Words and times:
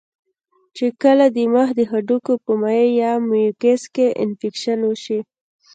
چې 0.75 0.85
کله 1.01 1.25
د 1.35 1.37
مخ 1.53 1.67
د 1.77 1.81
هډوکو 1.91 2.33
پۀ 2.43 2.51
مائع 2.61 2.87
يا 3.01 3.11
ميوکس 3.29 3.81
کې 3.93 4.07
انفکشن 4.23 4.79
اوشي 4.87 5.19